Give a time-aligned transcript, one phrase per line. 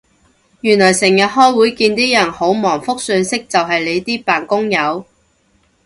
[0.61, 5.05] 原來成日開會見啲人好忙覆訊息就係你呢啲扮工友